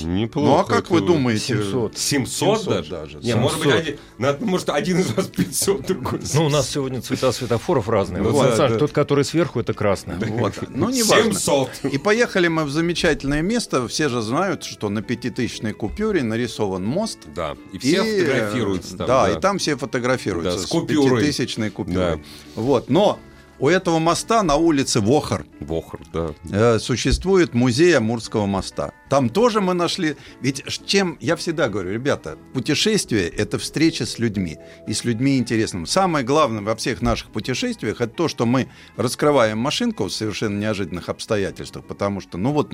[0.04, 0.48] Неплохо.
[0.48, 1.56] ну, а как вы думаете?
[1.58, 1.98] 700.
[1.98, 2.89] 700, 700 даже?
[2.91, 3.17] даже.
[3.20, 3.82] Не, может быть, 700.
[3.82, 8.22] один, надо- может, один из вас 500, другой Ну, у нас сегодня цвета светофоров разные.
[8.22, 8.80] Ну Вот, да, Александр, да.
[8.80, 10.15] тот, который сверху, это красный.
[10.15, 10.54] Вот.
[10.70, 11.34] Ну, не важно.
[11.34, 11.86] 700.
[11.91, 13.88] И поехали мы в замечательное место.
[13.89, 17.20] Все же знают, что на пятитысячной купюре нарисован мост.
[17.36, 19.08] Да, и все И, фотографируются там.
[19.08, 21.20] Да, и там все фотографируются Да, с с, купюрой.
[21.22, 22.15] пятитысячной купюрой.
[22.17, 22.22] Да.
[22.56, 22.89] Вот.
[22.89, 23.20] Но
[23.62, 26.34] у этого моста на улице Вохор Вохр, да.
[26.52, 28.91] э, существует музей Амурского моста.
[29.10, 30.15] Там тоже мы нашли...
[30.41, 31.17] Ведь чем...
[31.21, 34.58] Я всегда говорю, ребята, путешествие— это встреча с людьми.
[34.88, 35.86] И с людьми интересным.
[35.86, 41.10] Самое главное во всех наших путешествиях— это то, что мы раскрываем машинку в совершенно неожиданных
[41.10, 41.86] обстоятельствах.
[41.86, 42.74] Потому что, ну вот,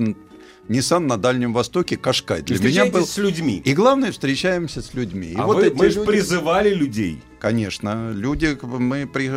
[0.68, 2.40] Nissan на Дальнем Востоке, Кашкай.
[2.42, 3.06] Для меня был...
[3.06, 3.60] с людьми.
[3.64, 5.28] И главное, встречаемся с людьми.
[5.28, 7.20] И а вот вы- эти мы же люди- призывали людей.
[7.40, 9.30] Конечно, люди, мы при,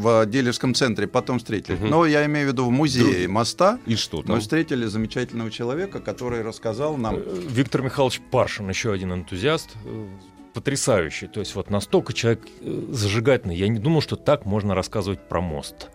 [0.00, 1.76] в дилерском центре потом встретили.
[1.76, 1.90] Мгм.
[1.90, 3.78] Но я имею в виду в музее моста.
[3.86, 4.40] И что Мы там?
[4.40, 7.16] встретили замечательного человека, который рассказал нам.
[7.16, 10.06] Э, Виктор Михайлович Паршин, еще один энтузиаст, э,
[10.54, 11.26] потрясающий.
[11.26, 13.56] То есть вот настолько человек э, зажигательный.
[13.56, 15.90] Я не думал, что так можно рассказывать про мост.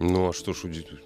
[0.00, 1.00] Ну, а что ж удивительно?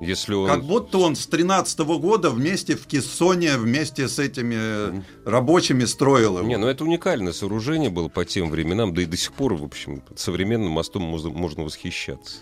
[0.00, 0.48] Если он...
[0.48, 6.46] Как будто он с 13 года вместе в Кессоне, вместе с этими рабочими строил его.
[6.46, 9.64] Не, ну это уникальное сооружение было по тем временам, да и до сих пор, в
[9.64, 12.38] общем, современным мостом можно, восхищаться.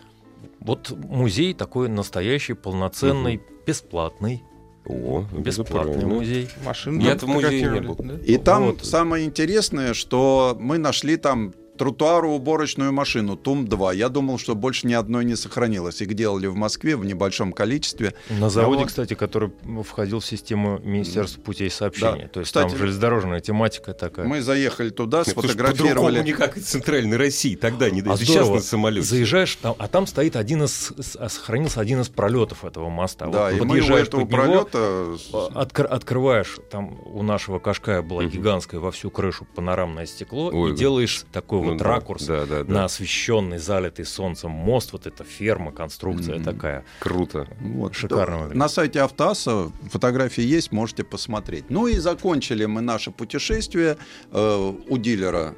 [0.61, 4.43] Вот музей такой настоящий, полноценный, бесплатный.
[4.85, 6.49] О, Бесплатный музей.
[6.65, 7.97] Машины Я-то там в музее не был.
[7.99, 8.19] да?
[8.25, 8.85] И там Вот.
[8.85, 13.97] самое интересное, что мы нашли там тротуароуборочную машину ТУМ-2.
[13.97, 16.01] Я думал, что больше ни одной не сохранилось.
[16.01, 18.15] Их делали в Москве в небольшом количестве.
[18.31, 18.89] На заводе, вот.
[18.89, 19.53] кстати, который
[19.85, 22.25] входил в систему Министерства путей сообщения.
[22.25, 22.29] Да.
[22.29, 24.27] То есть Кстати, там железнодорожная тематика такая.
[24.27, 25.95] Мы заехали туда, Нет, сфотографировали.
[25.95, 28.17] По-другому никак из Центральной России тогда не А.
[28.17, 29.07] Сейчас на самолете.
[29.07, 33.27] Заезжаешь, там, а там стоит один из, а сохранился один из пролетов этого моста.
[33.27, 35.17] Да, Вот и мы у этого под него, пролета...
[35.33, 38.31] а, откр- открываешь, там у нашего Кашкая было Мгм.
[38.31, 42.73] гигантское во всю крышу панорамное стекло, Ой, и делаешь такой вот ракурс Да, да, да.
[42.73, 46.45] на освещенный, залитый солнцем мост, вот эта ферма, конструкция Мгм.
[46.45, 46.85] такая.
[47.01, 47.47] Круто.
[47.61, 47.95] Вот.
[47.95, 48.55] Шикарно Да.
[48.55, 51.65] На сайте Автоаса фотографии есть, можете посмотреть.
[51.71, 53.97] Ну и закончили мы наше путешествие
[54.33, 55.55] э, у дилера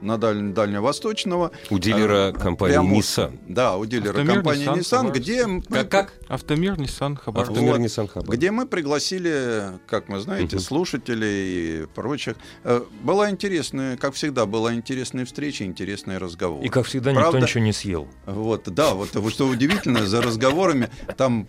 [0.00, 1.50] на даль- Дальневосточного.
[1.70, 3.22] У дилера Э, компании Прямушка.
[3.22, 3.38] Nissan.
[3.48, 6.14] Да, у дилера Автомир, компании Nissan, Nissan, где мы Как, как?
[6.28, 7.50] Автомир, Nissan, Хабаровск.
[7.52, 7.80] Автомир Вот.
[7.80, 8.32] Nissan Хабаровск.
[8.32, 10.64] где мы пригласили, как мы знаете, Мгм.
[10.64, 12.36] слушателей и прочих.
[12.64, 16.62] Э, Была интересная, как всегда, была интересная встреча, интересный разговор.
[16.64, 17.38] И, как всегда, Правда?
[17.38, 18.08] никто ничего не съел.
[18.26, 21.46] Вот, да, вот что удивительно, за разговорами там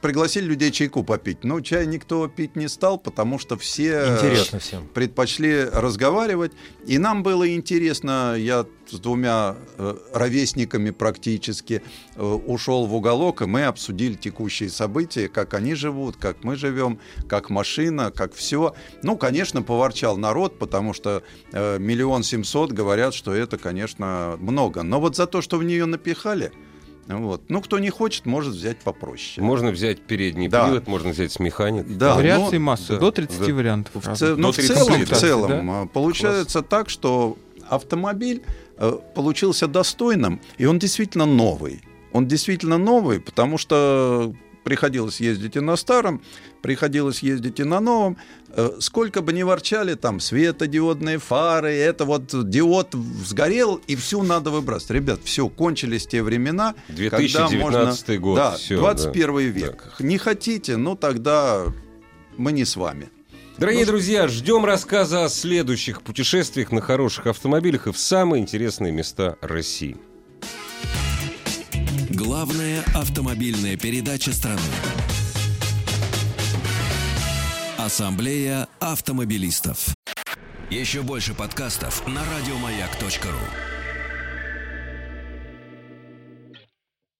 [0.00, 1.44] пригласили людей чайку попить.
[1.44, 4.86] Но чай никто пить не стал, потому что все Интересно всем.
[4.94, 6.52] предпочли разговаривать.
[6.86, 11.82] И нам было интересно, я с двумя э, ровесниками практически
[12.16, 16.98] э, ушел в уголок, и мы обсудили текущие события, как они живут, как мы живем,
[17.28, 18.74] как машина, как все.
[19.02, 21.22] Ну, конечно, поворчал народ, потому что
[21.52, 24.82] э, миллион семьсот говорят, что это, конечно, много.
[24.82, 26.52] Но вот за то, что в нее напихали,
[27.06, 27.42] вот.
[27.48, 29.42] Ну, кто не хочет, может взять попроще.
[29.44, 30.66] Можно взять передний Да.
[30.66, 31.86] привод, можно взять с механик.
[31.96, 33.54] Да, Вариаций но- масса, да, до 30 да.
[33.54, 33.92] вариантов.
[33.94, 38.50] В, ц- ну, До в 30 целом, в целом а, получается так, что автомобиль э,
[39.14, 41.82] получился достойным, и он действительно новый.
[42.12, 44.34] Он действительно новый, потому что
[44.68, 46.20] приходилось ездить и на старом,
[46.60, 48.18] приходилось ездить и на новом.
[48.50, 54.50] Э, Сколько бы ни ворчали, там, светодиодные фары, это вот диод сгорел, и всю надо
[54.50, 54.90] выбрасывать.
[54.90, 58.18] Ребят, все, кончились те времена, когда 2019 можно...
[58.18, 58.36] год.
[58.36, 59.40] Да, всё, 21 да.
[59.40, 59.94] век.
[60.00, 61.64] Не хотите, ну тогда
[62.36, 63.08] мы не с вами.
[63.58, 68.92] Дорогие Ну, друзья, ждем рассказа о следующих путешествиях на хороших автомобилях и в самые интересные
[68.92, 69.96] места России.
[72.10, 74.60] Главная автомобильная передача страны.
[77.76, 79.88] Ассамблея автомобилистов.
[80.70, 83.77] Еще больше подкастов на радиомаяк.ру.